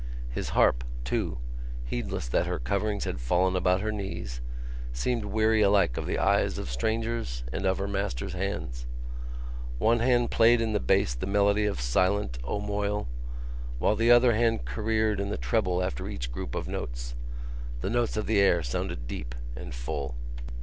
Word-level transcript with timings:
His 0.31 0.49
harp, 0.57 0.83
too, 1.03 1.37
heedless 1.85 2.27
that 2.27 2.47
her 2.47 2.57
coverings 2.57 3.03
had 3.03 3.19
fallen 3.21 3.55
about 3.55 3.81
her 3.81 3.91
knees, 3.91 4.41
seemed 4.91 5.25
weary 5.25 5.61
alike 5.61 5.95
of 5.95 6.07
the 6.07 6.17
eyes 6.17 6.57
of 6.57 6.71
strangers 6.71 7.43
and 7.53 7.67
of 7.67 7.77
her 7.77 7.87
master's 7.87 8.33
hands. 8.33 8.87
One 9.77 9.99
hand 9.99 10.31
played 10.31 10.59
in 10.59 10.73
the 10.73 10.79
bass 10.79 11.13
the 11.13 11.27
melody 11.27 11.67
of 11.67 11.79
Silent, 11.79 12.39
O 12.43 12.59
Moyle, 12.59 13.07
while 13.77 13.95
the 13.95 14.09
other 14.09 14.33
hand 14.33 14.65
careered 14.65 15.19
in 15.19 15.29
the 15.29 15.37
treble 15.37 15.83
after 15.83 16.07
each 16.09 16.31
group 16.31 16.55
of 16.55 16.67
notes. 16.67 17.13
The 17.81 17.91
notes 17.91 18.17
of 18.17 18.25
the 18.25 18.39
air 18.39 18.63
sounded 18.63 19.05
deep 19.05 19.35
and 19.55 19.71
full. 19.71 20.15